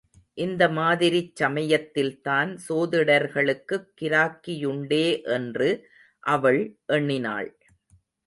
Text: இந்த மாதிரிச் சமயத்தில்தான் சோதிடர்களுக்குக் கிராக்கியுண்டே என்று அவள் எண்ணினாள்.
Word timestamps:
இந்த 0.37 0.69
மாதிரிச் 0.69 1.35
சமயத்தில்தான் 1.35 2.51
சோதிடர்களுக்குக் 2.69 3.85
கிராக்கியுண்டே 4.01 5.05
என்று 5.31 5.69
அவள் 6.27 6.61
எண்ணினாள். 6.85 7.51